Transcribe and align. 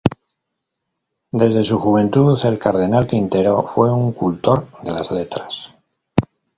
Desde 1.31 1.63
su 1.63 1.77
juventud, 1.77 2.35
el 2.45 2.57
cardenal 2.57 3.05
Quintero 3.05 3.61
fue 3.61 3.93
un 3.93 4.11
cultor 4.13 4.65
de 4.81 4.89
las 4.93 5.11
letras. 5.11 5.75